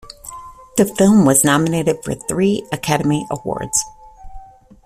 [0.77, 3.83] The film was nominated for three Academy Awards.